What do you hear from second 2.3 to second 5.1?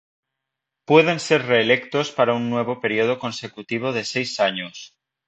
un nuevo periodo consecutivo de seis años.